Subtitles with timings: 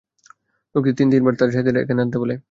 [0.75, 2.35] লোকটি তিন তিনবার তার সাথিদের এখানে আনতে বলে।